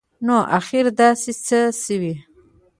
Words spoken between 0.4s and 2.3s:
اخیر داسي څه شوي